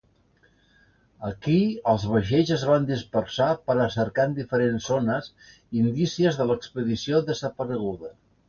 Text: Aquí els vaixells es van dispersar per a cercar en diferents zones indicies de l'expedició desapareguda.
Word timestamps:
Aquí 1.27 1.57
els 1.91 2.05
vaixells 2.13 2.53
es 2.55 2.63
van 2.71 2.87
dispersar 2.93 3.49
per 3.69 3.77
a 3.83 3.87
cercar 3.99 4.27
en 4.31 4.35
diferents 4.41 4.89
zones 4.95 5.31
indicies 5.85 6.41
de 6.41 6.53
l'expedició 6.53 7.25
desapareguda. 7.33 8.15